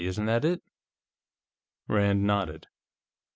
Isn't 0.03 0.25
that 0.25 0.43
it?" 0.43 0.63
Rand 1.87 2.23
nodded. 2.25 2.65